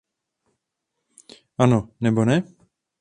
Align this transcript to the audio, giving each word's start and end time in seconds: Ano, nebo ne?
Ano, 1.63 1.79
nebo 2.01 2.25
ne? 2.27 2.35